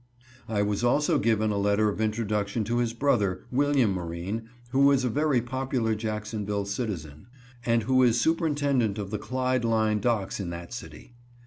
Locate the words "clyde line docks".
9.19-10.39